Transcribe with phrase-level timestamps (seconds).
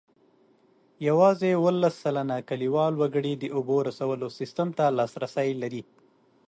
[1.07, 5.81] یوازې اوولس سلنه کلیوال وګړي د اوبو رسولو سیسټم ته لاسرسی لري.